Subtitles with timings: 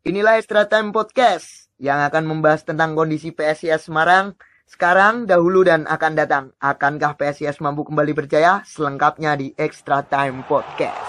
[0.00, 4.32] Inilah Extra Time Podcast yang akan membahas tentang kondisi PSIS Semarang
[4.64, 6.44] sekarang, dahulu, dan akan datang.
[6.56, 8.64] Akankah PSIS mampu kembali berjaya?
[8.64, 11.04] Selengkapnya di Extra Time Podcast.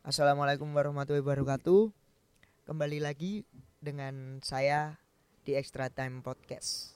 [0.00, 1.92] Assalamualaikum warahmatullahi wabarakatuh.
[2.64, 3.44] Kembali lagi
[3.82, 5.02] dengan saya
[5.42, 6.94] di Extra Time Podcast.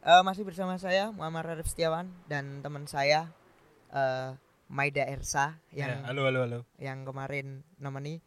[0.00, 3.28] Uh, masih bersama saya Muhammad Arif Setiawan dan teman saya
[3.92, 4.32] uh,
[4.72, 8.24] Maida Ersa yang ya, halo halo halo yang kemarin nemeni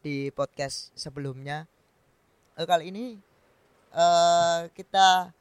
[0.00, 1.68] di podcast sebelumnya.
[2.56, 3.20] Uh, kali ini
[3.92, 5.36] uh, kita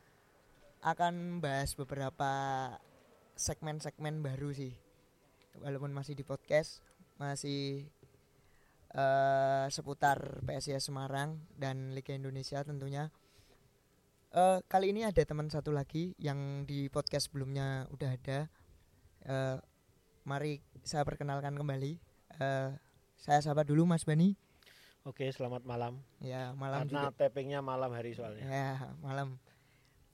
[0.84, 2.32] akan bahas beberapa
[3.40, 4.76] segmen-segmen baru sih
[5.64, 6.84] walaupun masih di podcast
[7.16, 7.88] masih
[8.96, 13.12] uh, seputar PSIS Semarang dan Liga Indonesia tentunya.
[14.32, 18.40] Uh, kali ini ada teman satu lagi yang di podcast sebelumnya udah ada.
[19.28, 19.58] Uh,
[20.24, 22.00] mari saya perkenalkan kembali.
[22.40, 22.72] Uh,
[23.20, 24.34] saya sapa dulu Mas Bani.
[25.04, 26.00] Oke, selamat malam.
[26.22, 27.26] Ya, malam Karena juga.
[27.26, 28.46] tappingnya malam hari soalnya.
[28.46, 29.42] Ya, malam.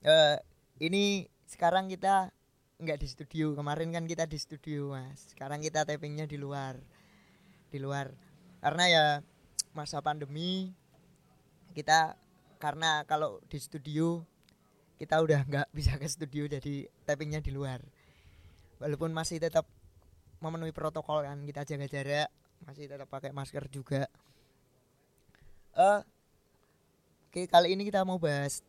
[0.00, 0.40] Uh,
[0.80, 2.32] ini sekarang kita
[2.80, 3.52] nggak di studio.
[3.52, 5.30] Kemarin kan kita di studio, Mas.
[5.30, 6.80] Sekarang kita tappingnya di luar
[7.68, 8.08] di luar
[8.58, 9.04] karena ya
[9.76, 10.74] masa pandemi
[11.76, 12.18] kita
[12.58, 14.26] karena kalau di studio
[14.98, 17.78] kita udah nggak bisa ke studio jadi tappingnya di luar.
[18.82, 19.66] Walaupun masih tetap
[20.38, 22.28] memenuhi protokol kan kita jaga jarak
[22.66, 24.10] masih tetap pakai masker juga.
[25.78, 26.02] Uh,
[27.30, 28.66] oke kali ini kita mau bahas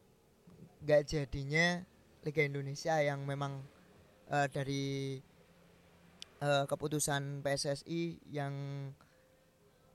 [0.86, 1.82] nggak jadinya
[2.22, 3.66] Liga Indonesia yang memang
[4.30, 5.18] uh, dari
[6.46, 8.54] uh, keputusan PSSI yang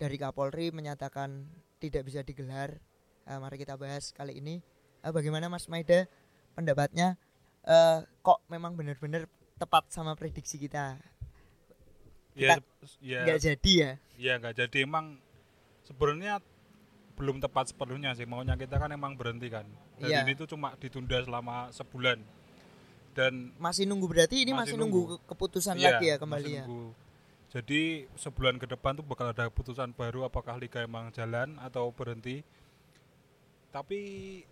[0.04, 1.48] dari Kapolri menyatakan
[1.80, 2.76] tidak bisa digelar.
[3.24, 4.60] Uh, mari kita bahas kali ini.
[5.00, 6.04] Uh, bagaimana Mas Maida
[6.52, 7.16] pendapatnya?
[7.64, 9.24] Uh, kok memang benar-benar
[9.56, 11.00] tepat sama prediksi kita?
[12.36, 12.60] kita
[13.00, 13.92] ya, ya, jadi ya?
[14.20, 15.16] Ya nggak jadi emang
[15.86, 16.42] sebenarnya
[17.14, 19.64] belum tepat sepenuhnya sih maunya kita kan emang berhenti kan.
[19.96, 20.20] Dan ya.
[20.26, 22.20] ini tuh cuma ditunda selama sebulan
[23.14, 26.66] dan masih nunggu berarti ini masih, masih nunggu, nunggu keputusan iya, lagi ya kembali ya.
[26.66, 27.03] Nunggu.
[27.54, 32.42] Jadi sebulan ke depan tuh bakal ada keputusan baru apakah liga emang jalan atau berhenti.
[33.70, 34.42] Tapi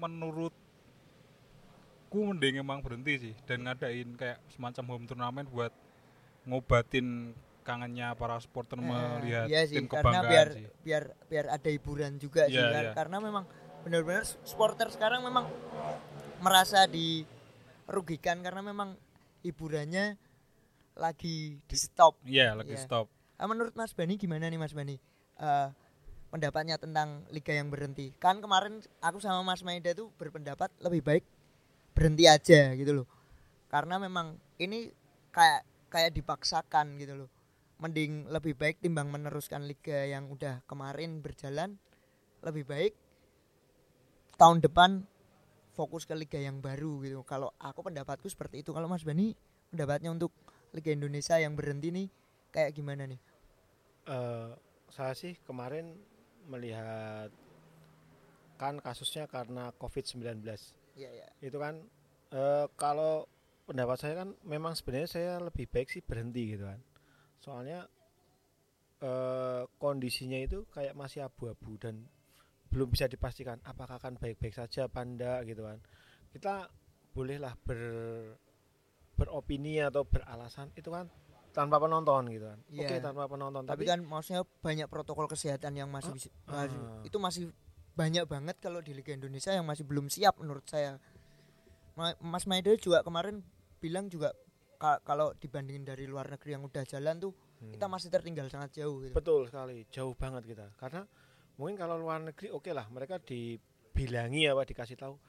[0.00, 0.56] menurutku
[2.16, 5.72] mending emang berhenti sih dan ngadain kayak semacam home turnamen buat
[6.48, 10.66] ngobatin kangennya para supporter eh, melihat iya sih, tim kebanggaan karena biar sih.
[10.80, 12.84] biar biar ada hiburan juga yeah, sih kan.
[12.88, 12.94] Yeah.
[12.96, 13.44] karena memang
[13.84, 15.44] benar-benar supporter sekarang memang
[16.40, 17.24] merasa di
[17.84, 18.96] merugikan karena memang
[19.44, 20.16] hiburannya
[21.00, 22.20] lagi di stop.
[22.28, 22.84] Iya, yeah, lagi yeah.
[22.84, 23.08] stop.
[23.40, 25.00] Menurut Mas Bani gimana nih Mas Bani?
[25.40, 25.72] Uh,
[26.28, 28.12] pendapatnya tentang liga yang berhenti.
[28.20, 31.24] Kan kemarin aku sama Mas Maida tuh berpendapat lebih baik
[31.96, 33.06] berhenti aja gitu loh.
[33.66, 34.92] Karena memang ini
[35.34, 37.28] kayak kayak dipaksakan gitu loh.
[37.80, 41.80] Mending lebih baik timbang meneruskan liga yang udah kemarin berjalan
[42.44, 42.92] lebih baik
[44.36, 45.04] tahun depan
[45.74, 47.24] fokus ke liga yang baru gitu.
[47.24, 48.70] Kalau aku pendapatku seperti itu.
[48.70, 49.34] Kalau Mas Bani
[49.72, 50.30] pendapatnya untuk
[50.76, 52.08] liga Indonesia yang berhenti nih
[52.54, 53.20] kayak gimana nih?
[54.06, 54.54] Uh,
[54.90, 55.94] saya sih kemarin
[56.50, 57.30] melihat
[58.58, 60.44] kan kasusnya karena COVID-19.
[60.98, 61.28] Iya, iya.
[61.40, 61.80] Itu kan
[62.34, 63.24] uh, kalau
[63.64, 66.80] pendapat saya kan memang sebenarnya saya lebih baik sih berhenti gitu kan.
[67.40, 67.86] Soalnya
[69.04, 72.04] uh, kondisinya itu kayak masih abu-abu dan
[72.70, 75.82] belum bisa dipastikan apakah akan baik-baik saja enggak gitu kan
[76.30, 76.70] kita
[77.10, 77.80] bolehlah ber
[79.20, 81.12] beropini atau beralasan itu kan
[81.52, 82.88] tanpa penonton gitu kan yeah.
[82.88, 86.16] oke tanpa penonton tapi, tapi kan maksudnya banyak protokol kesehatan yang masih
[86.48, 87.02] uh, uh.
[87.04, 87.52] itu masih
[87.92, 90.96] banyak banget kalau di Liga Indonesia yang masih belum siap menurut saya
[92.00, 93.44] Mas Maidel juga kemarin
[93.76, 94.32] bilang juga
[94.80, 97.76] kalau dibandingin dari luar negeri yang udah jalan tuh hmm.
[97.76, 99.12] kita masih tertinggal sangat jauh gitu.
[99.12, 101.04] betul sekali jauh banget kita karena
[101.60, 105.20] mungkin kalau luar negeri oke okay lah mereka dibilangi ya pak dikasih tahu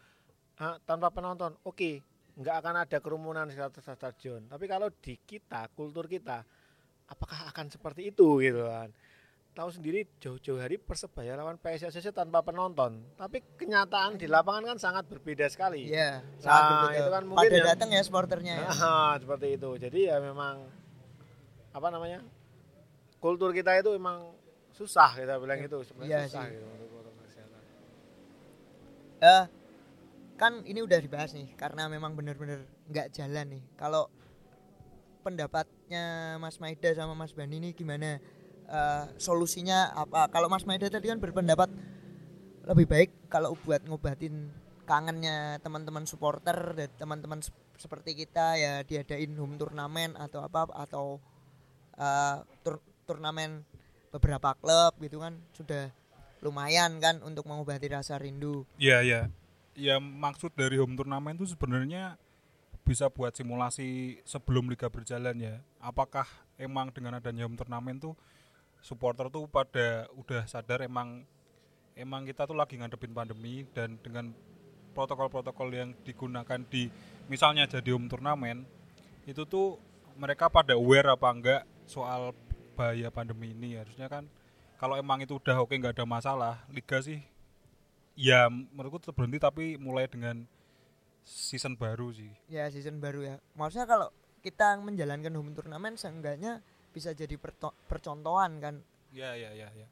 [0.64, 2.00] ah, tanpa penonton oke okay,
[2.40, 4.48] nggak akan ada kerumunan di stadion.
[4.48, 6.44] Tapi kalau di kita kultur kita
[7.12, 8.90] apakah akan seperti itu gitu kan?
[9.52, 13.04] Tahu sendiri jauh-jauh hari persebaya lawan PSSC tanpa penonton.
[13.20, 15.92] Tapi kenyataan di lapangan kan sangat berbeda sekali.
[15.92, 18.68] Iya nah, itu kan mungkin pada datang ya supporternya ya.
[18.72, 19.70] Nah, seperti itu.
[19.76, 20.64] Jadi ya memang
[21.76, 22.24] apa namanya
[23.20, 24.32] kultur kita itu memang
[24.72, 25.80] susah kita bilang ya, itu.
[25.84, 26.56] Sebenarnya iya susah sih.
[26.56, 27.62] gitu untuk kesehatan.
[29.20, 29.44] Uh,
[30.42, 33.64] kan ini udah dibahas nih karena memang benar-benar nggak jalan nih.
[33.78, 34.10] Kalau
[35.22, 38.18] pendapatnya Mas Maida sama Mas Bani ini gimana?
[38.66, 40.34] Uh, solusinya apa?
[40.34, 41.70] Kalau Mas Maida tadi kan berpendapat
[42.66, 44.50] lebih baik kalau buat ngobatin
[44.90, 51.22] kangennya teman-teman supporter dan teman-teman sep- seperti kita ya diadain home turnamen atau apa atau
[52.00, 53.62] eh, tur- turnamen
[54.10, 55.92] beberapa klub gitu kan sudah
[56.42, 58.66] lumayan kan untuk mengobati rasa rindu.
[58.82, 59.22] Iya, iya.
[59.76, 62.20] Ya maksud dari home turnamen itu sebenarnya
[62.84, 65.56] bisa buat simulasi sebelum liga berjalan ya.
[65.80, 66.28] Apakah
[66.60, 68.14] emang dengan adanya home turnamen tuh
[68.82, 71.24] supporter tuh pada udah sadar emang
[71.94, 74.34] emang kita tuh lagi ngadepin pandemi dan dengan
[74.92, 76.90] protokol-protokol yang digunakan di
[77.30, 78.66] misalnya jadi home turnamen
[79.24, 79.78] itu tuh
[80.18, 82.36] mereka pada aware apa enggak soal
[82.76, 84.26] bahaya pandemi ini harusnya kan
[84.82, 87.22] kalau emang itu udah oke nggak ada masalah liga sih
[88.16, 90.44] ya menurutku tetap berhenti tapi mulai dengan
[91.24, 93.36] season baru sih Ya season baru ya.
[93.56, 94.10] Maksudnya kalau
[94.42, 97.38] kita menjalankan home turnamen seenggaknya bisa jadi
[97.88, 98.76] percontohan kan.
[99.14, 99.88] ya ya ya ya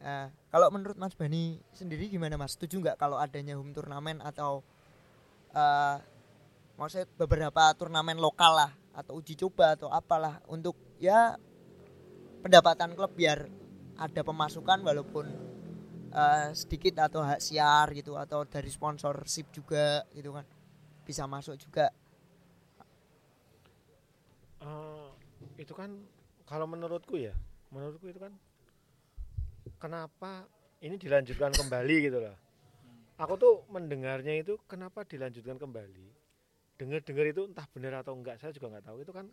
[0.00, 2.56] Nah, kalau menurut Mas Bani sendiri gimana Mas?
[2.56, 4.64] Setuju nggak kalau adanya home turnamen atau
[5.52, 5.96] eh
[6.80, 11.36] maksudnya beberapa turnamen lokal lah atau uji coba atau apalah untuk ya
[12.40, 13.44] pendapatan klub biar
[14.00, 15.28] ada pemasukan walaupun
[16.10, 20.46] eh, sedikit atau hak siar gitu atau dari sponsorship juga gitu kan.
[21.06, 21.90] Bisa masuk juga.
[24.60, 25.08] Eh,
[25.56, 25.90] itu kan
[26.44, 27.32] kalau menurutku ya
[27.70, 28.34] menurutku itu kan
[29.78, 30.44] kenapa
[30.82, 32.36] ini dilanjutkan kembali gitu loh.
[33.20, 36.08] Aku tuh mendengarnya itu kenapa dilanjutkan kembali?
[36.80, 38.96] Dengar-dengar itu entah benar atau enggak saya juga nggak tahu.
[39.04, 39.28] Itu kan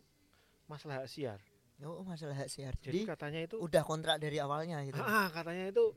[0.68, 1.40] masalah hak siar.
[1.80, 2.76] Oh masalah hak siar.
[2.84, 5.00] Jadi jadi katanya itu udah kontrak dari awalnya gitu.
[5.00, 5.96] Ah, katanya itu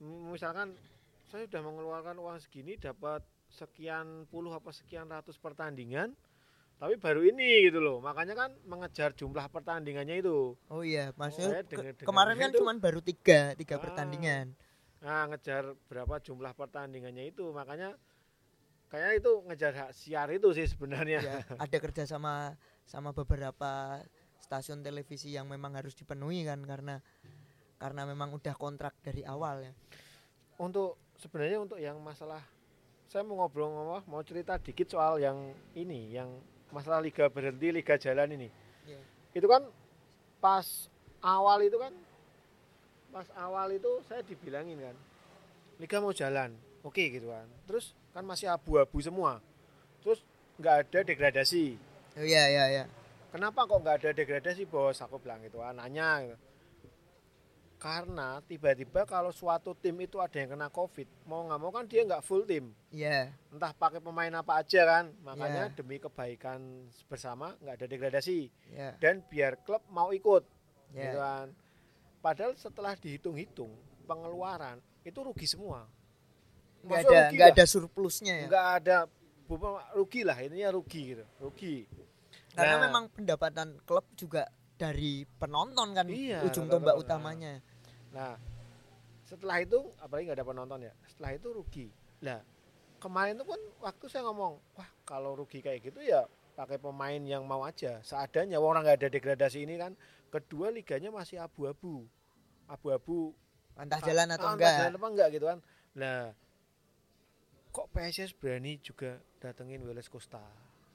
[0.00, 0.76] misalkan
[1.26, 6.12] saya sudah mengeluarkan uang segini dapat sekian puluh apa sekian ratus pertandingan
[6.76, 8.04] tapi baru ini gitu loh.
[8.04, 10.52] Makanya kan mengejar jumlah pertandingannya itu.
[10.68, 13.82] Oh iya maksudnya saya ke- kemarin kan cuman baru tiga tiga Ah.
[13.82, 14.52] pertandingan.
[15.00, 17.48] Nah ngejar berapa jumlah pertandingannya itu.
[17.48, 17.96] Makanya
[18.92, 21.18] kayak itu ngejar hak siar itu sih sebenarnya.
[21.24, 22.52] Ya ada kerja sama
[22.84, 24.04] sama beberapa
[24.36, 27.00] stasiun televisi yang memang harus dipenuhi kan karena
[27.76, 29.72] karena memang udah kontrak dari awal ya.
[30.60, 32.40] Untuk sebenarnya untuk yang masalah
[33.06, 36.28] saya mau ngobrol ngomong mau cerita dikit soal yang ini yang
[36.74, 38.48] masalah liga berhenti liga jalan ini.
[38.86, 39.02] Iya.
[39.34, 39.66] itu kan
[40.38, 40.86] pas
[41.22, 41.90] awal itu kan
[43.10, 44.96] pas awal itu saya dibilangin kan
[45.80, 46.52] liga mau jalan.
[46.86, 47.46] Oke gitu kan.
[47.66, 49.42] Terus kan masih abu-abu semua.
[50.00, 50.22] Terus
[50.56, 51.76] nggak ada degradasi.
[52.16, 52.84] Oh, iya iya iya.
[53.34, 54.64] Kenapa kok nggak ada degradasi?
[54.64, 56.36] Bos aku bilang gitu anaknya gitu.
[57.86, 62.02] Karena tiba-tiba kalau suatu tim itu ada yang kena covid mau nggak mau kan dia
[62.02, 62.74] nggak full tim.
[62.90, 63.30] Iya.
[63.54, 65.14] Entah pakai pemain apa aja kan.
[65.22, 65.76] Makanya Iya.
[65.78, 66.58] demi kebaikan
[67.06, 68.50] bersama nggak ada degradasi.
[68.74, 68.98] Iya.
[68.98, 70.42] Dan biar klub mau ikut.
[70.90, 70.98] Iya.
[70.98, 71.46] Gitu kan.
[72.18, 73.70] Padahal setelah dihitung-hitung
[74.02, 75.86] pengeluaran itu rugi semua.
[76.82, 78.46] Nggak ada nggak ada surplusnya ya?
[78.50, 78.96] Nggak ada.
[79.94, 81.24] Rugi lah intinya rugi gitu.
[81.38, 81.86] Rugi.
[82.50, 87.60] Karena Nah, memang pendapatan klub juga dari penonton kan Iya, ujung tombak utamanya.
[87.60, 87.75] Nah,
[89.22, 90.92] setelah itu apalagi nggak ada penonton ya.
[91.04, 91.86] Setelah itu rugi.
[92.20, 92.40] Nah,
[92.96, 97.42] kemarin itu kan waktu saya ngomong, wah kalau rugi kayak gitu ya pakai pemain yang
[97.42, 98.00] mau aja.
[98.00, 99.92] Seadanya orang nggak ada degradasi ini kan.
[100.26, 102.06] Kedua liganya masih abu-abu.
[102.66, 103.34] Abu-abu.
[103.76, 105.58] entah jalan atau Ah, enggak Jalan apa enggak gitu kan.
[105.92, 106.32] Nah,
[107.68, 110.40] kok PSS berani juga datengin Welles Costa?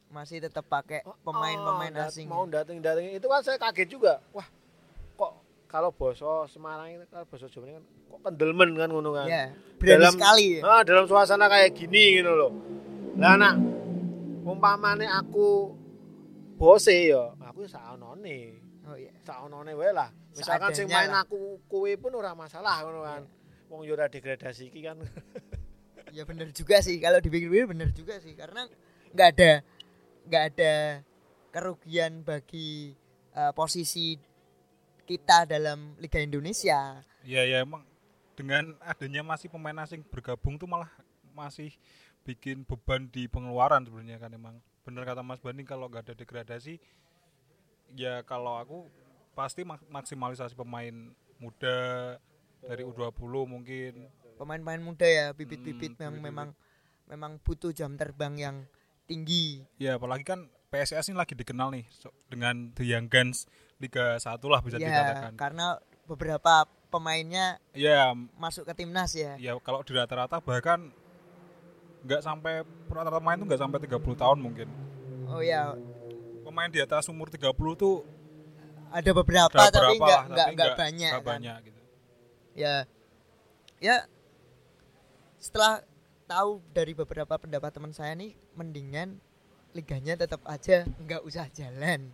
[0.09, 4.19] masih tetap pakai Oh, pemain-pemain dat- asing Mau datengin datengin itu kan saya kaget juga.
[4.35, 4.43] Wah,
[5.71, 9.25] kalau boso Semarang itu kalau boso Jawa ini kan kok kendelmen kan ngono kan.
[9.25, 12.51] ya berani Dalam- sekali ya Ah, dalam suasana kayak gini gitu loh.
[13.15, 13.55] Lah nak
[14.43, 15.71] umpamane aku
[16.55, 18.59] bose ya, aku saonone.
[18.83, 20.09] oh iya Saonone wae lah.
[20.31, 21.23] Misalkan sing main lah.
[21.23, 23.21] aku kowe pun ora masalah ngono kan.
[23.67, 24.99] Wong yo ora degradasi iki kan.
[26.15, 28.67] ya bener juga sih kalau dipikir-pikir bener juga sih karena
[29.15, 29.51] nggak ada
[30.27, 30.73] nggak ada
[31.49, 32.91] kerugian bagi
[33.31, 34.19] eh, posisi
[35.03, 37.01] kita dalam Liga Indonesia.
[37.21, 37.83] Ya ya emang
[38.33, 40.89] dengan adanya masih pemain asing bergabung tuh malah
[41.31, 41.73] masih
[42.21, 44.55] bikin beban di pengeluaran sebenarnya kan emang.
[44.81, 46.81] Bener kata Mas Bani kalau nggak ada degradasi
[47.91, 48.77] ya kalau aku
[49.33, 51.77] pasti mak- maksimalisasi pemain muda
[52.61, 53.11] dari U20
[53.45, 53.93] mungkin.
[54.37, 56.25] Pemain-pemain muda ya bibit-bibit Hmm, yang bibit-bibit.
[56.25, 56.49] memang
[57.05, 58.57] memang butuh jam terbang yang
[59.05, 59.61] tinggi.
[59.75, 63.43] Ya apalagi kan PSS ini lagi dikenal nih so- dengan The Young Guns
[63.75, 65.35] Liga 1 lah bisa ya dikatakan.
[65.35, 65.75] karena
[66.07, 69.35] beberapa pemainnya ya masuk ke timnas ya.
[69.35, 70.95] ya kalau di rata-rata bahkan
[72.07, 74.67] nggak sampai rata-rata pemain tuh nggak sampai 30 tahun mungkin.
[75.27, 75.75] Oh ya.
[76.43, 78.03] Pemain di atas umur 30 tuh
[78.91, 81.31] ada beberapa ada tapi berapa nggak nggak tapi nggak banyak nggak kan.
[81.35, 81.79] banyak gitu.
[82.55, 82.75] Ya.
[83.79, 83.95] Ya
[85.41, 85.83] setelah
[86.27, 89.19] tahu dari beberapa pendapat teman saya nih mendingan
[89.71, 92.11] liganya tetap aja nggak usah jalan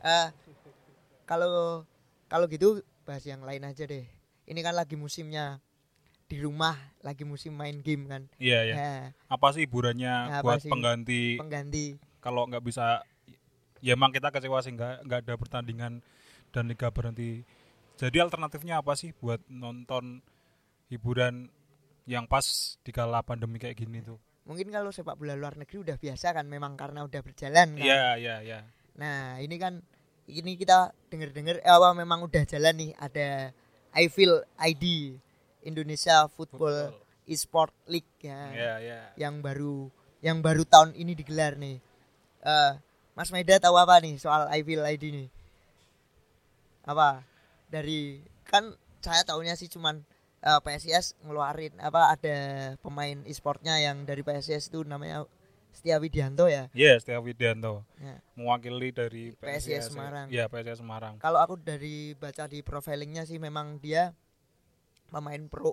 [0.00, 0.28] Eh,
[1.28, 1.84] kalau
[2.24, 4.08] kalau gitu bahas yang lain aja deh
[4.46, 5.60] ini kan lagi musimnya
[6.24, 8.74] di rumah lagi musim main game kan Iya ya.
[8.74, 8.92] ya
[9.28, 10.70] Apa sih hiburannya Apa buat sih?
[10.72, 11.84] pengganti pengganti
[12.18, 13.02] kalau nggak bisa
[13.80, 16.00] ya emang kita kecewa sih nggak nggak ada pertandingan
[16.50, 17.46] dan liga berhenti.
[17.94, 20.18] Jadi alternatifnya apa sih buat nonton
[20.88, 21.48] hiburan
[22.04, 22.44] yang pas
[22.82, 24.18] di kala pandemi kayak gini tuh?
[24.50, 28.18] Mungkin kalau sepak bola luar negeri udah biasa kan memang karena udah berjalan kan Iya
[28.18, 28.58] iya iya.
[28.98, 29.78] Nah, ini kan
[30.26, 33.54] ini kita denger-dengar eh, apa memang udah jalan nih ada
[33.94, 35.14] I Feel ID
[35.62, 36.90] Indonesia Football
[37.30, 39.00] Esport League ya Iya iya.
[39.14, 39.86] yang baru
[40.18, 41.78] yang baru tahun ini digelar nih.
[42.42, 42.72] Eh
[43.14, 45.28] Mas Meda tahu apa nih soal I Feel ID nih?
[46.90, 47.22] Apa?
[47.70, 48.18] Dari
[48.50, 50.02] kan saya tahunya sih cuman
[50.40, 52.36] eh, PSIS ngeluarin apa ada
[52.78, 55.24] pemain e-sportnya yang dari PSIS itu namanya
[55.70, 56.66] Setia Widianto ya.
[56.74, 58.18] Iya, Setia Widianto Ya.
[58.34, 59.46] mewakili dari PSIS
[59.86, 60.26] PSIS Semarang.
[60.26, 61.14] Iya, PSIS Semarang.
[61.18, 64.10] Kalau aku dari baca di profilingnya sih memang dia
[65.06, 65.70] pemain pro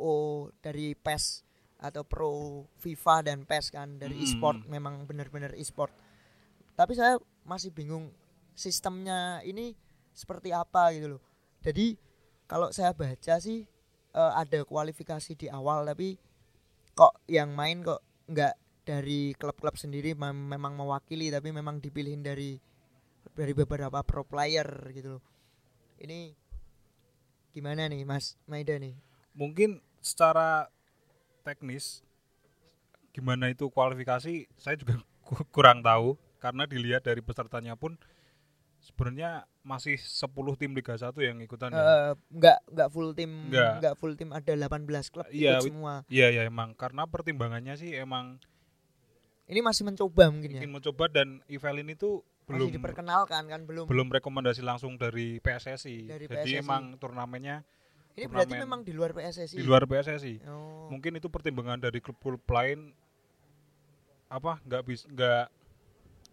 [0.59, 1.45] dari PES
[1.77, 2.29] atau pro
[2.75, 4.23] FIFA dan PES kan dari Hmm.
[4.23, 5.93] e-sport memang benar-benar e-sport.
[6.73, 8.13] Tapi saya masih bingung
[8.53, 9.73] sistemnya ini
[10.13, 11.21] seperti apa gitu loh.
[11.61, 11.97] Jadi
[12.45, 13.65] kalau saya baca sih
[14.17, 16.17] eh, ada kualifikasi di awal tapi
[16.97, 18.57] kok yang main kok nggak
[18.87, 22.57] dari klub-klub sendiri mem- memang mewakili tapi memang dipilihin dari
[23.37, 25.23] dari beberapa pro player gitu loh.
[26.01, 26.33] Ini
[27.53, 28.97] gimana nih Mas Maida nih?
[29.37, 30.71] Mungkin secara
[31.45, 32.01] teknis
[33.13, 37.97] gimana itu kualifikasi saya juga ku- kurang tahu karena dilihat dari pesertanya pun
[38.87, 39.29] sebenarnya
[39.61, 41.77] masih 10 tim Liga 1 yang ikutan ya.
[41.77, 43.73] Eh, nggak nggak full tim Nggak.
[43.77, 45.93] nggak full tim ada 18 klub Iya, ikut semua.
[46.07, 48.39] Iya ya emang karena pertimbangannya sih emang
[49.45, 50.59] Ini masih mencoba mungkin ya.
[50.59, 53.85] ingin mencoba dan event ini tuh Masih belum diperkenalkan kan belum.
[53.85, 55.97] belum rekomendasi langsung dari PSSI.
[56.05, 56.59] Dari Jadi PSSI.
[56.59, 57.63] emang turnamennya
[58.13, 59.55] Ini berarti turnamen memang di luar PSSI.
[59.55, 60.47] di luar PSSI.
[60.47, 60.87] Oh.
[60.89, 62.95] Mungkin itu pertimbangan dari klub-klub lain
[64.27, 65.43] apa nggak bisa nggak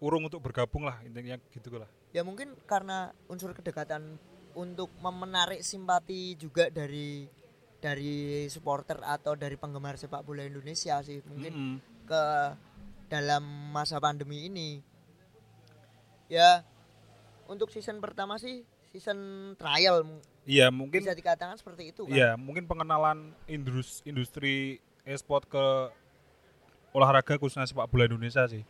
[0.03, 1.91] urung untuk bergabung lah intinya gitu lah.
[2.11, 4.19] Ya mungkin karena unsur kedekatan
[4.55, 7.27] untuk menarik simpati juga dari
[7.83, 11.77] dari supporter atau dari penggemar sepak bola Indonesia sih mungkin Mm-mm.
[12.09, 12.23] ke
[13.13, 14.81] dalam masa pandemi ini.
[16.31, 16.65] Ya
[17.45, 20.07] untuk season pertama sih season trial
[20.45, 22.13] Iya mungkin bisa dikatakan seperti itu kan.
[22.13, 24.77] Iya, mungkin pengenalan indus- industri
[25.09, 25.65] e-sport ke
[26.93, 28.61] olahraga khususnya sepak bola Indonesia sih.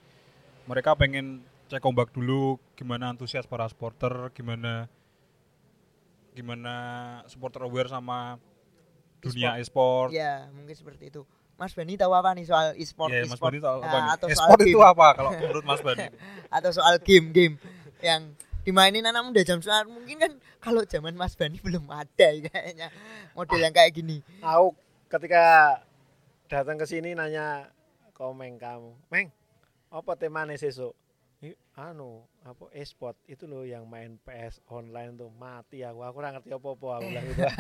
[0.65, 4.89] Mereka pengen cek ombak dulu gimana antusias para supporter, gimana
[6.35, 6.75] gimana
[7.31, 8.41] supporter aware sama
[9.21, 10.11] dunia e-sport.
[10.13, 11.23] Ya, mungkin seperti itu.
[11.55, 13.15] Mas Bani tahu apa nih soal e-sport?
[13.15, 13.53] Iya, Mas e-sport?
[13.55, 16.11] Bani tahu Nah, apa atau soal E-sport itu apa kalau menurut Mas Bani?
[16.51, 17.55] atau soal game-game
[18.03, 22.49] yang dimainin anak muda jam sekarang mungkin kan kalau zaman Mas Bani belum ada ya
[22.51, 22.89] kayaknya
[23.37, 24.19] model yang kayak gini.
[24.43, 24.75] Aku
[25.13, 25.79] ketika
[26.51, 27.71] datang ke sini nanya
[28.17, 29.31] komeng kamu, Meng,
[29.95, 30.91] apa temanya sesuk?
[31.45, 36.33] "Ih, Anu, apa e-sport itu loh yang main PS online tuh mati aku, aku ora
[36.33, 37.43] ngerti apa-apa aku bilang gitu.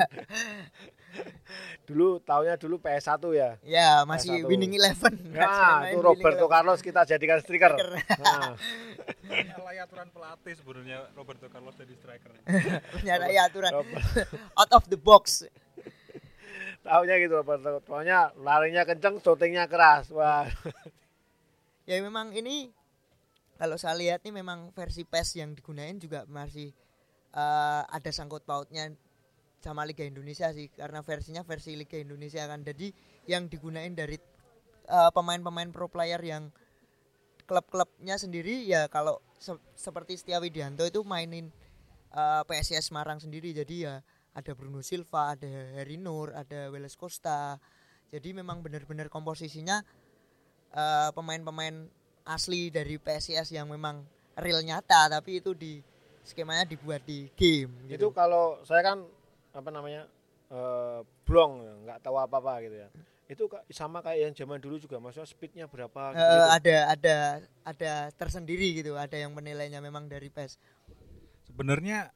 [1.88, 3.50] dulu tahunnya dulu PS1 ya.
[3.60, 5.36] Ya, masih winning eleven.
[5.36, 6.54] Nah, itu Roberto 11.
[6.54, 7.76] Carlos kita jadikan striker.
[7.76, 8.56] Nah,
[9.28, 12.30] Menyalahi aturan pelatih sebenarnya Roberto Carlos jadi striker.
[12.98, 13.72] Menyalahi aturan
[14.56, 15.44] out of the box.
[16.80, 17.84] Tahunya gitu Roberto.
[17.84, 20.08] Soalnya larinya kenceng, shootingnya keras.
[20.08, 20.48] Wah.
[21.84, 22.72] Ya memang ini
[23.60, 26.72] kalau saya lihat nih memang versi PES yang digunain juga masih
[27.36, 28.88] eh, ada sangkut pautnya
[29.60, 32.64] sama Liga Indonesia sih karena versinya versi Liga Indonesia kan.
[32.64, 32.92] Jadi
[33.28, 34.16] yang digunain dari
[34.88, 36.48] eh, pemain-pemain pro player yang
[37.44, 41.52] klub-klubnya sendiri ya kalau se- seperti Setia Widianto itu mainin
[42.16, 43.94] eh, PSIS Semarang sendiri jadi ya
[44.34, 47.62] ada Bruno Silva, ada Heri Nur, ada Weles Costa.
[48.10, 49.78] Jadi memang benar-benar komposisinya
[50.74, 51.86] eh, pemain-pemain
[52.24, 54.02] asli dari PSIS yang memang
[54.34, 55.78] real nyata tapi itu di
[56.20, 58.08] skemanya dibuat di game Itu gitu.
[58.10, 58.98] kalau saya kan
[59.52, 60.08] apa namanya?
[60.44, 61.52] eh blong
[61.84, 62.88] nggak tahu apa-apa gitu ya.
[63.24, 66.40] Itu sama kayak yang zaman dulu juga maksudnya speednya berapa Eh, gitu.
[66.52, 67.16] ada ada
[67.64, 70.60] ada tersendiri gitu, ada yang menilainya memang dari PES.
[71.44, 72.12] Sebenarnya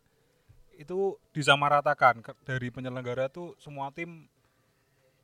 [0.76, 4.28] itu disamaratakan dari penyelenggara tuh semua tim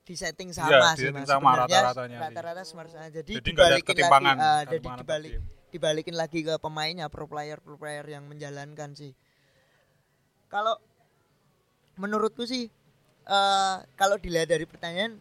[0.04, 3.08] di setting Iya, sama di sih mas sama rata-ratanya rata-rata smart sama.
[3.08, 5.42] jadi, jadi dibalikin ketimpangan lagi, ah, jadi dibalik tim.
[5.72, 9.16] dibalikin lagi ke pemainnya pro player pro player yang menjalankan sih
[10.46, 10.76] kalau
[11.96, 12.68] menurutku sih
[13.24, 15.16] eh kalau dilihat dari pertanyaan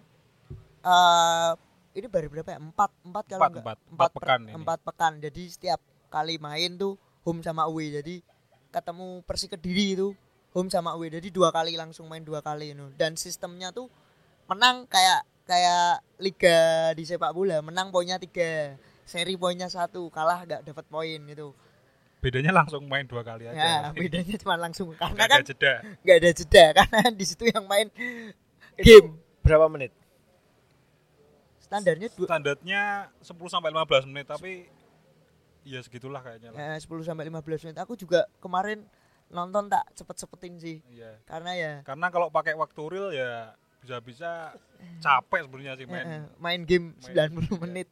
[0.83, 1.51] eh
[1.93, 3.77] ini baru berapa ya empat empat kalau Empat, enggak empat.
[3.87, 4.51] Empat per- pekan ini.
[4.53, 8.19] empat pekan jadi setiap kali main tuh home sama away jadi
[8.67, 10.11] ketemu Persi Kediri itu
[10.51, 13.87] home sama away jadi dua kali langsung main dua kali itu dan sistemnya tuh
[14.45, 15.85] menang kayak kayak
[16.17, 16.57] liga
[16.93, 21.51] di sepak bola menang poinnya tiga seri poinnya satu kalah gak dapat poin gitu.
[22.19, 23.59] Bedanya langsung main dua kali aja.
[23.83, 25.73] Ya bedanya cuma langsung karena Nggak kan ada jeda.
[25.99, 27.91] nggak ada jeda karena di situ yang main
[28.73, 29.19] Itu game.
[29.41, 29.91] berapa menit?
[31.59, 32.81] Standarnya dua, standarnya
[33.19, 34.69] 10 sampai 15 menit tapi
[35.63, 36.75] ya segitulah kayaknya lah.
[36.75, 37.77] eh, 10 sampai 15 menit.
[37.77, 38.85] Aku juga kemarin
[39.27, 40.77] nonton tak cepet-cepetin sih.
[40.87, 41.17] Iya.
[41.25, 44.55] karena ya Karena kalau pakai waktu real ya bisa-bisa
[45.03, 46.27] capek sebenarnya sih main.
[46.39, 47.55] main game Main, 90 iya.
[47.59, 47.87] menit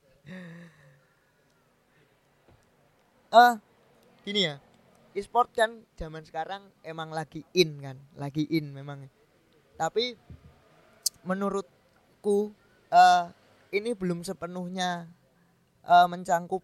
[3.32, 3.54] eh
[4.24, 4.56] gini ya
[5.12, 9.08] e-sport kan zaman sekarang emang lagi in kan lagi in memang
[9.76, 10.16] tapi
[11.28, 12.52] menurutku
[12.92, 13.26] eh
[13.72, 15.08] ini belum sepenuhnya
[15.88, 16.64] eh, mencangkup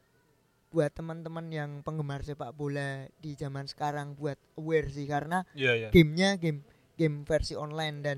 [0.67, 5.89] buat teman-teman yang penggemar sepak bola di zaman sekarang buat aware sih karena Iya, iya.
[5.96, 6.67] gamenya game
[7.00, 8.17] game versi online dan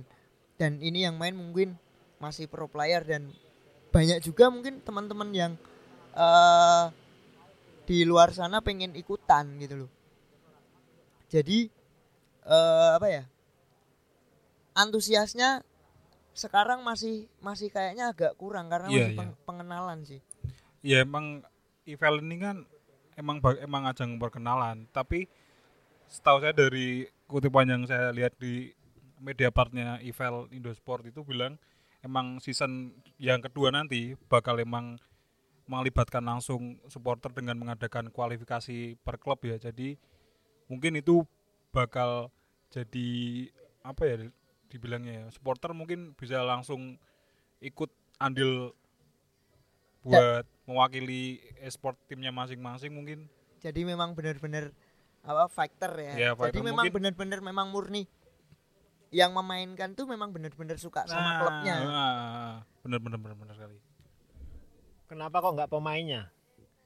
[0.59, 1.79] dan ini yang main mungkin
[2.19, 3.31] masih pro player dan
[3.95, 5.53] banyak juga mungkin teman-teman yang
[6.13, 6.85] eh
[7.87, 9.91] di luar sana pengen ikutan gitu loh.
[11.31, 11.71] Jadi
[12.43, 13.23] eh apa ya
[14.75, 15.63] antusiasnya
[16.35, 19.19] sekarang masih masih kayaknya agak kurang karena Iya, masih iya.
[19.19, 20.19] peng- pengenalan sih.
[20.79, 21.43] Ya emang
[21.83, 22.57] event ini kan
[23.19, 25.27] emang emang ajang perkenalan, tapi
[26.07, 28.71] setahu saya dari kutipan yang saya lihat di
[29.19, 31.59] media partnya Evel Indosport itu bilang
[32.01, 34.97] emang season yang kedua nanti bakal emang
[35.69, 39.61] melibatkan langsung supporter dengan mengadakan kualifikasi per klub ya.
[39.61, 39.99] Jadi
[40.65, 41.27] mungkin itu
[41.69, 42.33] bakal
[42.73, 43.09] jadi
[43.85, 44.15] apa ya
[44.69, 46.97] dibilangnya ya, supporter mungkin bisa langsung
[47.61, 48.73] ikut andil
[50.01, 53.27] buat mewakili e-sport timnya masing-masing mungkin
[53.59, 54.71] jadi memang benar-benar
[55.19, 56.13] apa fighter ya.
[56.15, 58.07] Iya, Jadi memang benar-benar memang murni
[59.09, 61.75] yang memainkan tuh memang benar-benar suka sama klubnya.
[61.81, 63.77] nah, bener bener bener bener sekali
[65.05, 66.29] kenapa kok nggak pemainnya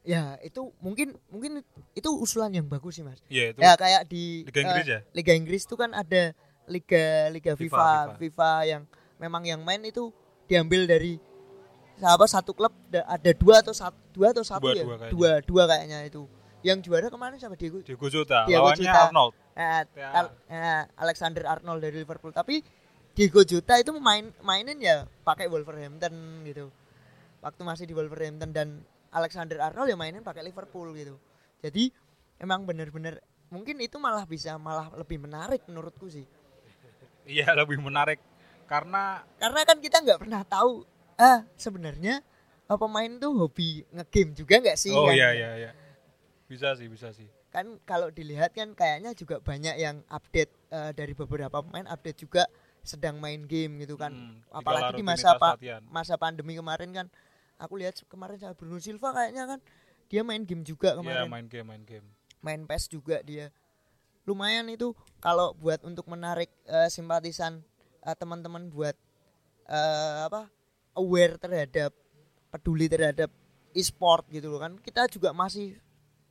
[0.03, 1.63] Ya, itu mungkin mungkin
[1.95, 3.23] itu usulan yang bagus sih, Mas.
[3.31, 4.99] Iya itu Ya kayak di Liga Inggris eh, ya?
[5.15, 6.35] Liga Inggris tuh kan ada
[6.67, 7.71] liga liga FIFA,
[8.11, 8.83] FIFA, FIFA, yang
[9.15, 10.11] memang yang main itu
[10.43, 11.15] diambil dari
[12.01, 15.11] apa satu klub da- ada dua atau satu dua atau satu Dua, ya dua kayaknya.
[15.15, 16.21] dua dua kayaknya itu
[16.61, 19.01] yang juara kemarin siapa Diego Diego Jota Diego lawannya Jota.
[19.07, 20.29] Arnold eh, Ya.
[20.49, 22.33] Eh, Alexander Arnold dari Liverpool.
[22.33, 22.61] Tapi
[23.13, 26.73] Diego Jota itu main mainin ya pakai Wolverhampton gitu.
[27.45, 28.81] Waktu masih di Wolverhampton dan
[29.13, 31.13] Alexander Arnold ya mainin pakai Liverpool gitu.
[31.61, 31.93] Jadi
[32.41, 33.21] emang bener-bener
[33.53, 36.25] mungkin itu malah bisa malah lebih menarik menurutku sih.
[37.23, 38.19] Iya lebih menarik.
[38.67, 40.83] Karena karena kan kita nggak pernah tahu
[41.15, 42.19] ah sebenarnya
[42.73, 45.15] pemain tuh hobi ngegame juga nggak sih oh kan?
[45.15, 45.71] iya iya iya.
[46.49, 51.13] Bisa sih bisa sih kan kalau dilihat kan kayaknya juga banyak yang update eh, dari
[51.13, 52.49] beberapa pemain update juga
[52.81, 54.09] sedang main game gitu kan.
[54.11, 55.85] Hmm, apalagi di masa pa- latihan.
[55.85, 57.07] masa pandemi kemarin kan.
[57.61, 59.59] Aku lihat kemarin sama Bruno Silva kayaknya kan
[60.09, 61.29] dia main game juga Iya kemarin.
[61.29, 62.07] main game main game.
[62.41, 63.53] Main PES juga dia.
[64.25, 67.61] Lumayan itu kalau buat untuk menarik eh, simpatisan
[68.01, 68.97] eh, teman-teman buat
[69.69, 70.49] eh, apa
[70.97, 71.93] aware terhadap
[72.49, 73.29] peduli terhadap
[73.71, 74.73] e-sport gitu loh kan.
[74.81, 75.77] Kita juga masih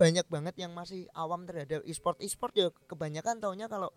[0.03, 2.19] banyak banget yang masih awam terhadap e-sport.
[2.19, 3.95] E-sport ya kebanyakan taunya kalau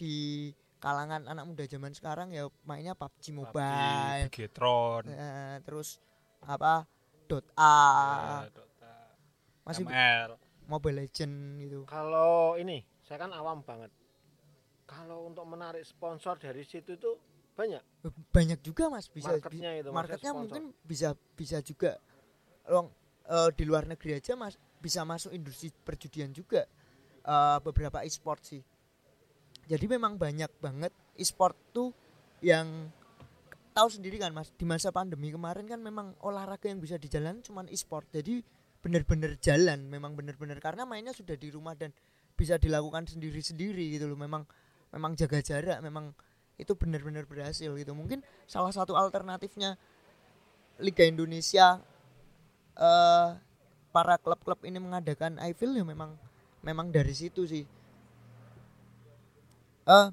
[0.00, 0.48] di
[0.80, 4.32] kalangan anak muda zaman sekarang ya mainnya PUBG Mobile.
[4.32, 5.04] PUBG, Bigetron.
[5.12, 6.00] Eh, terus
[6.40, 6.88] apa?
[7.28, 7.76] Dota.
[8.48, 8.94] Ya, Dota,
[9.68, 11.80] masih ML Mobile Legend gitu.
[11.84, 13.92] Kalau ini saya kan awam banget.
[14.88, 17.20] Kalau untuk menarik sponsor dari situ tuh
[17.52, 17.84] banyak.
[18.32, 19.12] Banyak juga mas.
[19.12, 22.00] Bisa marketnya itu marketnya mungkin bisa bisa juga.
[22.72, 22.88] Long
[23.28, 26.66] eh, di luar negeri aja mas bisa masuk industri perjudian juga
[27.22, 28.62] eh, beberapa e-sport sih.
[29.70, 31.94] Jadi memang banyak banget e-sport tuh
[32.42, 32.90] yang
[33.72, 37.70] tahu sendiri kan mas di masa pandemi kemarin kan memang olahraga yang bisa dijalan cuman
[37.70, 38.10] e-sport.
[38.10, 38.42] Jadi
[38.82, 41.94] bener-bener jalan memang bener-bener karena mainnya sudah di rumah dan
[42.34, 44.18] bisa dilakukan sendiri-sendiri gitu loh.
[44.18, 44.42] Memang
[44.90, 46.10] memang jaga jarak memang
[46.58, 47.92] itu benar-benar berhasil gitu.
[47.94, 49.78] Mungkin salah satu alternatifnya
[50.82, 51.78] Liga Indonesia
[52.76, 53.30] eh
[53.92, 56.16] para klub-klub ini mengadakan IFL ya memang
[56.64, 57.68] memang dari situ sih.
[59.86, 60.08] Eh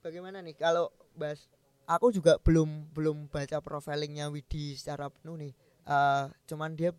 [0.00, 1.44] bagaimana nih kalau bahas
[1.84, 5.52] aku juga belum belum baca profilingnya Widi secara penuh nih.
[5.84, 6.96] Eh cuman dia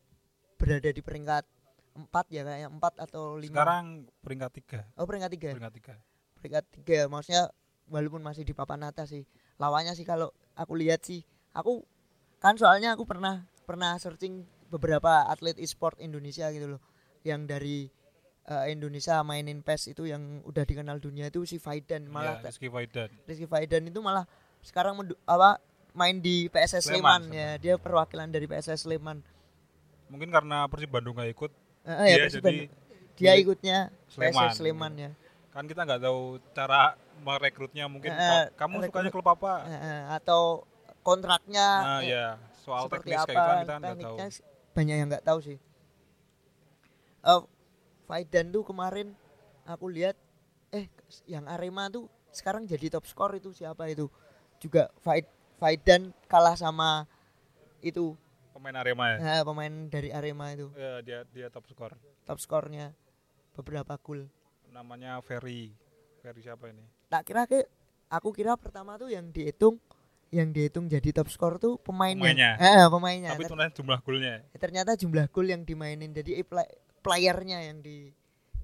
[0.62, 1.44] berada di peringkat
[1.98, 3.58] empat ya kayaknya empat atau lima?
[3.58, 3.86] Sekarang
[4.22, 4.80] peringkat tiga.
[4.94, 5.96] Oh peringkat tiga peringkat tiga.
[6.40, 7.44] Peringkat tiga maksudnya
[7.90, 9.26] walaupun masih di papan atas sih
[9.58, 11.84] lawannya sih kalau aku lihat sih aku
[12.40, 16.82] kan soalnya aku pernah pernah searching beberapa atlet e-sport Indonesia gitu loh.
[17.22, 17.78] Yang dari
[18.46, 22.66] eh, Indonesia mainin PES itu yang udah dikenal dunia itu si Faidan malah ya, Rizky
[22.66, 24.24] Faidan Rizky Faidan itu malah
[24.60, 25.60] sekarang apa
[25.92, 29.20] main di PSS Sleman, Sleman, ya dia perwakilan dari PSS Sleman.
[30.08, 32.60] Mungkin karena Persib Bandung nggak ikut Eh, eh, ya, dia Persib jadi
[33.16, 33.78] dia ikutnya
[34.08, 34.34] Sleman.
[34.48, 34.94] PSS Sleman.
[34.96, 35.12] Ya.
[35.50, 36.22] Kan kita nggak tahu
[36.54, 39.54] cara merekrutnya mungkin ka- kamu rekrut- sukanya klub apa?
[39.68, 40.64] Eh, atau
[41.00, 44.18] kontraknya nah ya soal seperti teknis apa kayak gitu kan kita nggak tahu
[44.80, 45.60] banyak yang nggak tahu sih.
[47.28, 47.42] Eh
[48.08, 49.12] Faidan tuh kemarin
[49.68, 50.16] aku lihat
[50.72, 50.88] eh
[51.28, 54.08] yang Arema tuh sekarang jadi top skor itu siapa itu?
[54.64, 55.28] Juga Faid
[55.60, 57.04] Faidan kalah sama
[57.84, 58.16] itu.
[58.56, 59.18] Pemain Arema ya?
[59.20, 60.72] Nah, pemain dari Arema itu.
[60.80, 62.96] Ya, dia dia top skor top skornya
[63.60, 64.32] beberapa gol.
[64.72, 65.76] Namanya Ferry.
[66.24, 66.88] Ferry siapa ini?
[67.12, 67.68] Tak kira ke
[68.08, 69.76] aku kira pertama tuh yang dihitung
[70.30, 72.22] yang dihitung jadi top skor tuh pemainnya.
[72.22, 72.52] Pemainnya.
[72.62, 73.30] Eh, pemainnya.
[73.34, 74.36] Tapi Ter- ternyata jumlah golnya.
[74.58, 76.70] ternyata jumlah gol yang dimainin jadi eh, play-
[77.02, 78.14] playernya yang di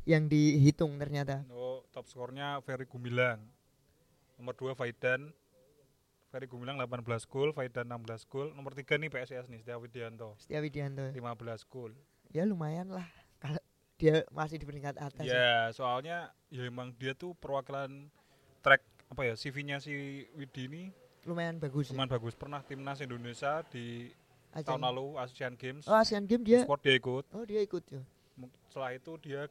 [0.06, 1.42] yang dihitung ternyata.
[1.50, 3.42] Oh top skornya Ferry Gumilang.
[4.38, 5.34] Nomor 2 Faidan.
[6.30, 8.54] Ferry Gumilang 18 gol Faidan 16 gol.
[8.54, 10.38] Nomor 3 nih PSS nih Setia Widianto.
[10.38, 11.10] Setia Widianto.
[11.10, 11.98] 15 gol.
[12.30, 13.08] Ya lumayan lah.
[13.42, 13.58] Kalau
[13.96, 15.34] dia masih di peringkat atas ya.
[15.34, 15.56] ya.
[15.72, 18.12] soalnya ya emang dia tuh perwakilan
[18.60, 20.84] track apa ya CV-nya si Widi ini
[21.26, 21.98] lumayan bagus ya.
[21.98, 22.34] cuman bagus.
[22.38, 24.14] Pernah timnas Indonesia di
[24.54, 25.84] Ajang- tahun lalu Asian Games.
[25.90, 27.26] Oh Asian Games dia sport dia ikut.
[27.34, 28.02] Oh dia ikut ya.
[28.70, 29.42] Setelah itu dia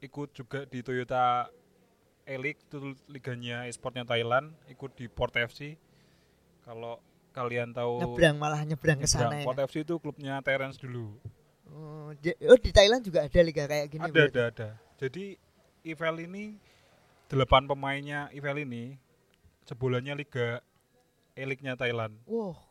[0.00, 1.50] ikut juga di Toyota
[2.26, 5.78] E-League itu liganya e-sportnya Thailand ikut di Port FC
[6.66, 6.98] kalau
[7.30, 9.44] kalian tahu nyebrang malah nyebrang ke sana ya.
[9.46, 11.14] Port FC itu klubnya Terence dulu.
[11.66, 14.32] Oh, oh, di Thailand juga ada liga kayak gini ada berarti?
[14.32, 14.68] ada ada.
[14.96, 15.36] Jadi
[15.86, 16.44] Ivel ini
[17.30, 18.96] delapan pemainnya Ivel ini
[19.66, 20.62] sebulannya liga
[21.36, 22.16] E-League-nya Thailand.
[22.24, 22.66] Wow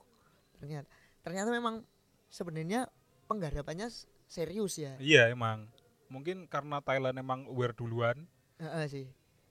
[0.66, 0.90] ternyata
[1.22, 1.86] ternyata memang
[2.34, 2.90] sebenarnya
[3.30, 3.88] penggarapannya
[4.26, 4.98] serius ya?
[4.98, 5.70] Iya emang.
[6.10, 8.26] Mungkin karena Thailand emang aware duluan.
[8.62, 9.06] Heeh sih.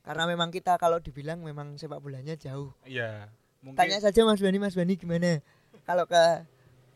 [0.04, 2.74] Karena memang kita kalau dibilang memang sepak bolanya jauh.
[2.82, 3.30] Iya
[3.64, 5.40] mungkin tanya saja Mas Bani Mas Bani gimana?
[5.88, 6.44] Kalau ke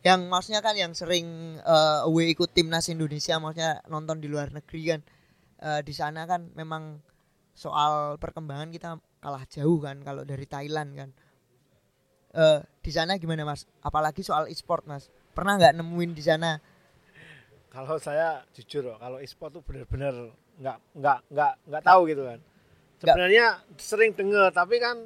[0.07, 4.95] yang maksudnya kan yang sering eh, away ikut timnas Indonesia maksudnya nonton di luar negeri
[4.95, 5.01] kan
[5.59, 7.03] eh, di sana kan memang
[7.59, 11.11] soal perkembangan kita kalah jauh kan kalau dari Thailand kan
[12.39, 16.63] eh di sana gimana Mas apalagi soal e-sport Mas pernah nggak nemuin di sana
[17.69, 20.15] Kalau saya jujur loh, kalau e-sport tuh benar-benar
[20.57, 22.39] nggak nggak nggak nggak tahu gitu kan.
[22.99, 23.47] Sebenarnya
[23.77, 24.97] sering dengar tapi kan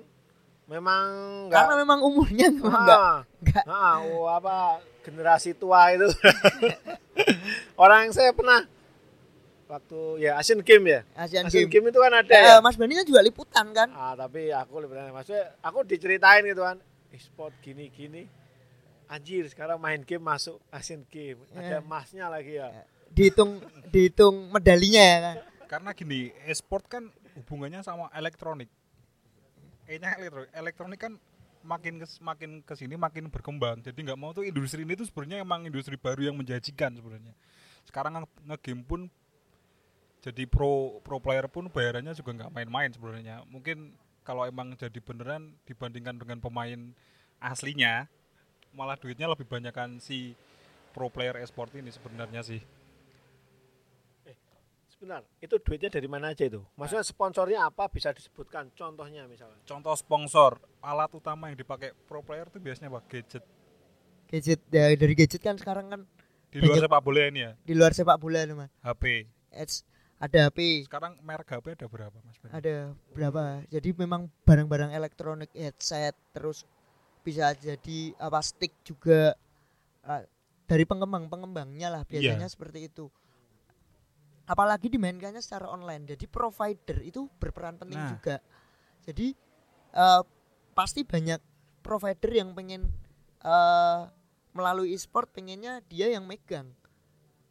[0.70, 1.04] memang
[1.50, 6.06] nggak karena memang umurnya memang nggak Ah, nggak ah, oh, apa generasi tua itu.
[7.82, 8.62] Orang yang saya pernah
[9.66, 11.00] waktu ya Asian Game ya.
[11.18, 12.54] Asian Asian Games Game itu kan ada Eh, ya.
[12.60, 16.78] Mas Bani kan juga liputan kan Ah, tapi aku tanya maksudnya aku diceritain gitu kan.
[17.12, 18.26] E-sport gini-gini.
[19.06, 21.36] Anjir, sekarang main game masuk Asian Game.
[21.52, 21.60] Ya.
[21.60, 22.68] Ada emasnya lagi ya.
[23.12, 23.60] dihitung
[23.92, 25.36] dihitung medalinya ya kan
[25.68, 28.72] karena gini e-sport kan hubungannya sama elektronik
[29.84, 31.12] e-nya elektronik elektronik kan
[31.60, 35.44] makin kes, makin ke sini makin berkembang jadi nggak mau tuh industri ini tuh sebenarnya
[35.44, 37.36] emang industri baru yang menjanjikan sebenarnya
[37.84, 39.00] sekarang nge- nge-game pun
[40.24, 43.92] jadi pro pro player pun bayarannya juga nggak main-main sebenarnya mungkin
[44.22, 46.94] kalau emang jadi beneran dibandingkan dengan pemain
[47.42, 48.06] aslinya
[48.72, 50.32] malah duitnya lebih banyak kan si
[50.96, 52.62] pro player e-sport ini sebenarnya sih.
[54.88, 56.62] Sebentar, itu duitnya dari mana aja itu?
[56.78, 58.70] Maksudnya sponsornya apa bisa disebutkan?
[58.70, 59.58] Contohnya misalnya.
[59.66, 63.02] contoh sponsor alat utama yang dipakai pro player itu biasanya apa?
[63.10, 63.42] Gadget.
[64.30, 66.00] Gadget ya, dari gadget kan sekarang kan
[66.54, 67.52] di luar sepak bola ini ya?
[67.66, 68.70] Di luar sepak bola mas.
[68.78, 69.82] HP It's-
[70.22, 72.50] ada HP sekarang merek HP ada berapa mas Ben?
[72.54, 72.74] ada
[73.10, 76.62] berapa jadi memang barang-barang elektronik headset terus
[77.22, 79.34] bisa jadi apa stick juga
[80.02, 80.22] ah,
[80.64, 82.54] dari pengembang pengembangnya lah biasanya Iya.
[82.54, 83.10] seperti itu
[84.44, 88.10] apalagi dimainkannya secara online jadi provider itu berperan penting Nah.
[88.10, 88.36] juga
[89.02, 89.34] jadi
[89.92, 90.22] eh,
[90.72, 91.38] pasti banyak
[91.82, 92.86] provider yang pengen
[93.42, 94.00] eh,
[94.52, 96.70] melalui e-sport pengennya dia yang megang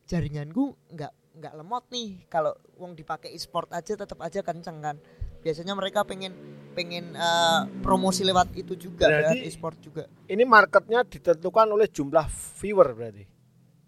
[0.05, 2.25] jaringanku nggak nggak lemot nih.
[2.27, 4.97] Kalau wong dipakai e-sport aja tetap aja kenceng kan.
[5.41, 6.33] Biasanya mereka pengen
[6.71, 10.03] pengen eh, promosi lewat itu juga Berarti- e-sport juga.
[10.25, 12.25] Ini marketnya ditentukan oleh jumlah
[12.57, 13.25] viewer berarti.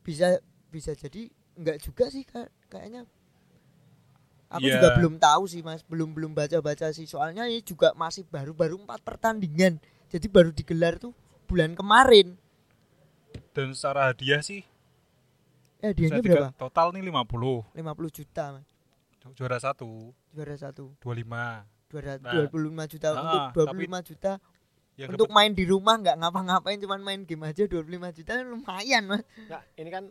[0.03, 0.35] bisa
[0.67, 2.51] bisa jadi nggak juga sih Kak.
[2.67, 3.07] kayaknya.
[4.49, 4.77] Aku Iya.
[4.77, 5.81] juga belum tahu sih mas.
[5.81, 7.05] Belum belum baca baca sih.
[7.05, 9.79] Soalnya ini juga masih baru baru empat pertandingan.
[10.09, 11.13] Jadi baru digelar tuh
[11.45, 12.37] bulan kemarin.
[13.53, 14.61] Dan secara hadiah sih
[15.83, 16.49] eh tiga- berapa?
[16.55, 18.67] total nih 50 50 juta mas.
[19.19, 20.15] Ju- juara satu.
[20.31, 20.95] Juara satu.
[20.97, 22.33] 25 juara Nah.
[22.41, 23.07] 25 juta.
[23.11, 23.19] Ah,
[23.51, 24.31] untuk 25 juta
[24.93, 29.23] yang untuk main di rumah nggak ngapa-ngapain cuman main game aja 25 juta lumayan mas.
[29.45, 30.07] Nah, ini kan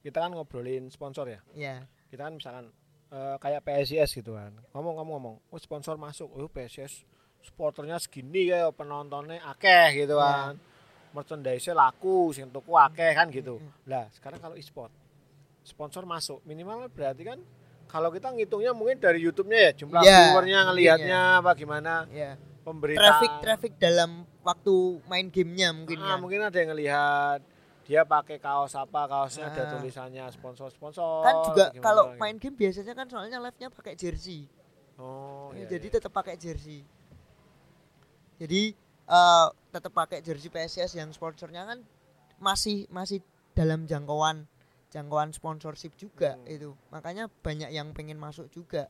[0.00, 1.40] kita kan ngobrolin sponsor ya.
[1.52, 2.66] ya Kita kan misalkan
[3.08, 4.54] eh, kayak PSIS gitu kan.
[4.72, 7.04] Ngomong-ngomong, oh sponsor masuk, oh PSIS
[7.40, 10.50] supporternya segini ya penontonnya akeh gitu Ya.
[10.50, 10.54] kan.
[11.16, 13.56] Merchandise laku, sing tuku akeh kan gitu.
[13.56, 13.72] Hmm.
[13.88, 14.92] Lah, sekarang kalau e-sport
[15.62, 17.40] sponsor masuk, minimal berarti kan
[17.86, 22.98] kalau kita ngitungnya mungkin dari YouTube-nya ya, jumlah Ya, viewernya ngelihatnya apa gimana, ya pemberitaan
[23.00, 24.10] traffic traffic dalam
[24.42, 24.74] waktu
[25.06, 27.38] main gamenya mungkin Ah, kan mungkin ada yang ngelihat
[27.86, 29.70] dia pakai kaos apa kaosnya ada Ah.
[29.70, 32.18] tulisannya sponsor sponsor kan juga kalau gitu.
[32.18, 34.50] main game biasanya kan soalnya live-nya pakai jersey
[34.98, 35.94] oh Ya, iya, jadi iya.
[35.94, 36.82] tetap pakai jersey
[38.36, 38.74] jadi
[39.06, 39.46] eh,
[39.76, 41.78] tetap pakai jersey PSIS yang sponsornya kan
[42.40, 43.20] masih masih
[43.52, 44.48] dalam jangkauan
[44.88, 46.48] jangkauan sponsorship juga Hmm.
[46.48, 46.70] itu.
[46.88, 48.88] Makanya banyak yang pengen masuk juga.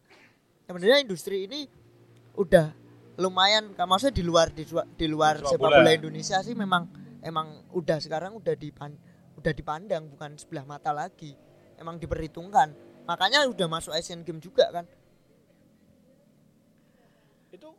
[0.67, 1.67] Sebenarnya industri ini
[2.39, 2.71] udah
[3.17, 4.63] lumayan maksudnya di luar di,
[4.95, 5.77] di luar Sepak sepak bola.
[5.83, 6.87] bola Indonesia sih memang
[7.25, 8.93] emang udah sekarang udah dipan
[9.41, 11.35] udah dipandang bukan sebelah mata lagi.
[11.77, 12.73] Emang diperhitungkan.
[13.07, 14.85] Makanya udah masuk Asian Games juga kan?
[17.53, 17.73] Itu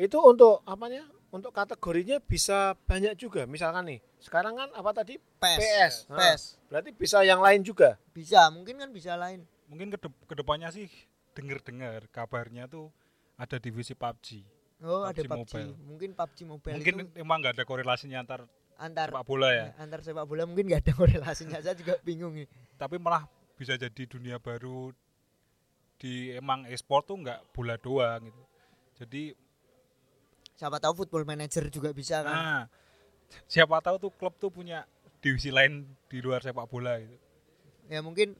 [0.00, 3.48] itu untuk apanya untuk kategorinya bisa banyak juga.
[3.48, 5.16] Misalkan nih sekarang kan apa tadi?
[5.16, 5.58] PES.
[5.58, 5.94] PS.
[6.12, 6.18] Nah.
[6.20, 6.42] PES.
[6.68, 7.96] Berarti bisa yang lain juga?
[8.12, 9.48] Bisa mungkin kan bisa lain.
[9.66, 10.86] Mungkin ke ke depannya sih
[11.32, 12.92] denger-dengar kabarnya tuh
[13.40, 14.44] ada divisi PUBG
[14.84, 15.72] oh ada PUBG PUBG Mobile.
[15.88, 18.40] mungkin PUBG Mobile mungkin itu emang nggak ada korelasinya antar
[18.82, 19.66] antar sepak bola ya?
[19.78, 21.58] antar sepak bola mungkin nggak ada korelasinya.
[21.62, 22.50] Saya juga bingung nih.
[22.74, 24.90] Tapi malah bisa jadi dunia baru
[26.02, 28.42] di emang e-sport tuh nggak bola doang gitu.
[28.98, 29.22] Jadi
[30.54, 32.34] siapa tahu football manager juga bisa kan.
[32.36, 32.62] Nah
[33.48, 34.84] siapa tahu tuh klub tuh punya
[35.24, 37.16] divisi lain di luar sepak bola gitu.
[37.88, 38.36] Ya mungkin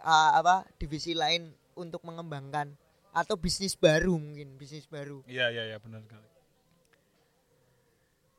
[0.00, 2.76] ah, apa divisi lain untuk mengembangkan
[3.14, 5.22] atau bisnis baru mungkin bisnis baru.
[5.24, 6.28] Iya iya iya benar sekali.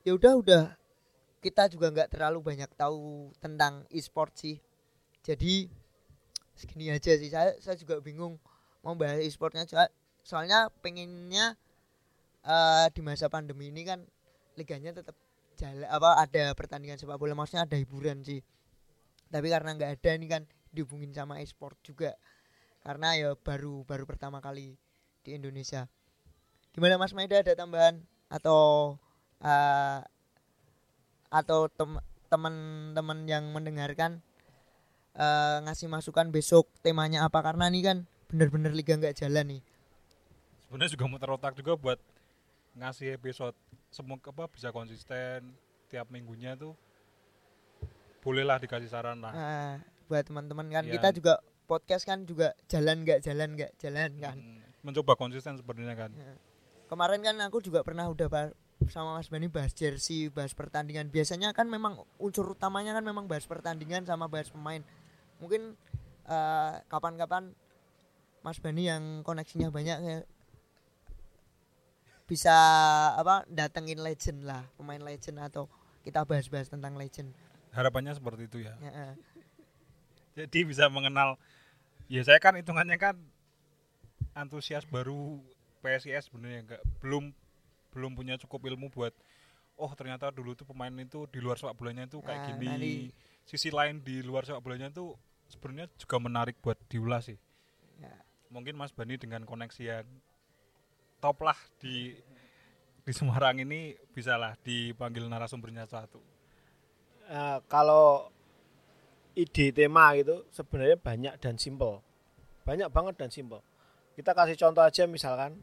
[0.06, 0.64] Ya udah udah.
[1.42, 4.58] Kita juga nggak terlalu banyak tahu tentang e-sport sih.
[5.22, 5.70] Jadi
[6.58, 7.30] segini aja sih.
[7.30, 8.38] Saya saya juga bingung
[8.82, 9.94] mau bahas e-sportnya soal-
[10.26, 11.54] soalnya pengennya
[12.46, 14.00] eh, di masa pandemi ini kan
[14.56, 15.18] liganya tetap
[15.56, 18.44] jalan apa ada pertandingan sepak bola maksudnya ada hiburan sih.
[19.32, 22.14] Tapi karena nggak ada ini kan dihubungin sama e-sport juga.
[22.86, 24.78] Karena ya baru baru pertama kali
[25.26, 25.90] di Indonesia.
[26.76, 28.04] Gimana Mas Maida ada tambahan?
[28.30, 28.96] Atau
[29.42, 30.00] eh,
[31.34, 34.22] atau tem- teman-teman yang mendengarkan
[35.18, 37.42] eh, ngasih masukan besok temanya apa?
[37.42, 37.98] Karena ini kan
[38.30, 39.62] bener-bener liga nggak jalan nih.
[40.68, 42.00] Sebenarnya juga muter otak juga buat
[42.76, 43.56] ngasih episode
[43.88, 45.56] semoga apa bisa konsisten
[45.88, 46.76] tiap minggunya tuh
[48.20, 49.32] bolehlah dikasih saran lah.
[49.32, 49.74] Nah,
[50.10, 50.98] buat teman-teman kan Iya.
[50.98, 51.34] kita juga
[51.70, 54.36] podcast kan juga jalan nggak jalan nggak jalan kan.
[54.38, 56.12] Hmm, mencoba konsisten sebenarnya kan.
[56.86, 58.28] Kemarin kan aku juga pernah udah
[58.90, 61.10] sama Mas Bani bahas jersey bahas pertandingan.
[61.10, 64.82] Biasanya kan memang unsur utamanya kan memang bahas pertandingan sama bahas pemain.
[65.42, 65.74] Mungkin
[66.26, 67.54] eh, kapan-kapan
[68.46, 70.18] Mas Bani yang koneksinya banyak ya
[72.26, 72.54] bisa
[73.16, 75.70] apa datengin legend lah pemain legend atau
[76.02, 77.30] kita bahas-bahas tentang legend.
[77.72, 78.74] Harapannya seperti itu ya.
[78.82, 79.14] Ya,
[80.36, 81.38] jadi bisa mengenal
[82.06, 83.16] ya saya kan hitungannya kan
[84.34, 85.40] antusias baru
[85.80, 87.32] PSIS sebenarnya enggak belum
[87.96, 89.16] belum punya cukup ilmu buat
[89.76, 92.68] oh ternyata dulu tuh pemain itu di luar sepak bolanya itu kayak Nah, gini.
[92.68, 93.12] nanti-
[93.46, 95.14] sisi lain di luar sepak bolanya itu
[95.48, 97.38] sebenarnya juga menarik buat diulas sih.
[97.96, 98.12] Ya.
[98.52, 100.08] mungkin Mas Bani dengan koneksi yang
[101.26, 102.14] top lah di
[103.02, 106.22] di Semarang ini bisalah dipanggil narasumbernya satu.
[107.26, 108.30] Eh, kalau
[109.34, 112.06] ide tema gitu sebenarnya banyak dan simple.
[112.62, 113.66] Banyak banget dan simple.
[114.14, 115.58] Kita kasih contoh aja misalkan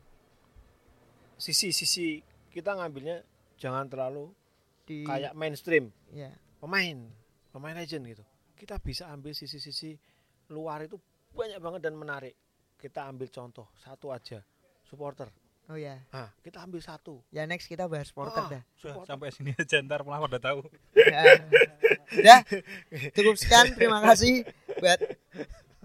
[1.38, 3.22] sisi-sisi kita ngambilnya
[3.54, 4.34] jangan terlalu
[4.82, 5.94] di kayak mainstream.
[6.10, 7.06] Ya pemain
[7.54, 8.26] pemain legend gitu.
[8.58, 9.94] Kita bisa ambil sisi-sisi
[10.50, 10.98] luar itu
[11.30, 12.34] banyak banget dan menarik.
[12.82, 14.42] Kita ambil contoh satu aja
[14.82, 17.22] supporter oh ya nah kita ambil satu.
[17.30, 18.62] Ya next kita bahas supporter Ah, dah.
[18.74, 20.66] Sudah, sampai sini aja ntar malah pada tahu.
[20.96, 21.22] Ya.
[22.12, 22.40] Udah,
[23.14, 23.72] cukup sekian.
[23.74, 24.42] Terima kasih
[24.78, 25.00] buat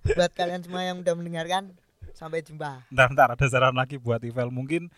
[0.07, 1.75] buat kalian semua yang udah mendengarkan.
[2.11, 2.89] Sampai jumpa.
[2.89, 4.49] Ntar ntar ada saran lagi buat Ivel.
[4.49, 4.89] Mungkin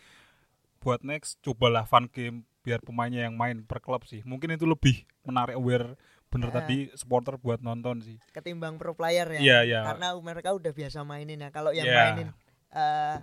[0.79, 4.23] buat next cobalah fun game biar pemainnya yang main per klub sih.
[4.23, 6.61] Mungkin itu lebih menarik aware bener Ah.
[6.61, 8.15] tadi supporter buat nonton sih.
[8.31, 9.39] Ketimbang pro player ya.
[9.41, 9.79] Iya iya.
[9.83, 11.49] Karena mereka udah biasa mainin ya.
[11.49, 11.97] Kalau yang Iya.
[12.15, 12.29] mainin
[12.69, 13.17] eh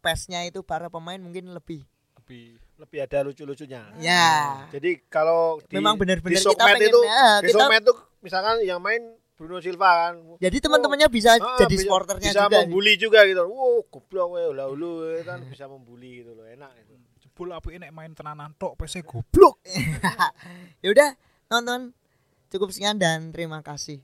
[0.00, 1.84] pesnya itu para pemain mungkin lebih.
[2.16, 3.92] Tapi lebih ada lucu-lucunya.
[4.00, 4.64] Ya.
[4.72, 8.80] Jadi kalau di, memang benar-benar di kita pengen itu ya, di kita tuh misalkan yang
[8.80, 9.00] main
[9.36, 10.14] Bruno Silva kan.
[10.36, 12.52] Jadi teman-temannya bisa Ah, jadi bisa- supporternya bisa juga.
[12.52, 12.60] nih.
[12.68, 13.42] membuli juga gitu.
[13.44, 17.92] Wow goblok we ulah ulu kan bisa membuli gitu loh enak itu jebul apike nek
[17.92, 19.60] main tenanan tok PC goblok.
[20.84, 21.10] ya udah
[21.48, 21.92] nonton.
[22.50, 24.02] Cukup sekian dan terima kasih